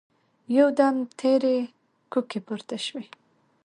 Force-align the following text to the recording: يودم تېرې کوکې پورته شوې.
يودم 0.57 0.95
تېرې 1.19 1.57
کوکې 2.11 2.39
پورته 2.45 2.77
شوې. 2.85 3.05